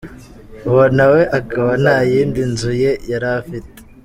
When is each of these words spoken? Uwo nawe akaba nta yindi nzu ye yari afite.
Uwo 0.69 0.83
nawe 0.97 1.21
akaba 1.37 1.71
nta 1.81 1.97
yindi 2.11 2.41
nzu 2.51 2.71
ye 2.81 2.91
yari 3.11 3.27
afite. 3.39 3.77